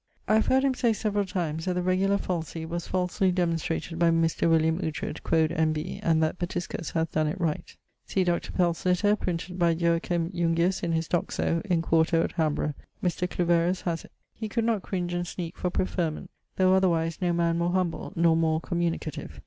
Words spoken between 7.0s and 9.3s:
donne it right. See Dr. Pell's letter,